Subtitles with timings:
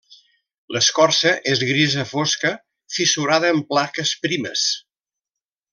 [0.75, 2.53] L'escorça és grisa fosca,
[2.97, 4.69] fissurada en plaques primes.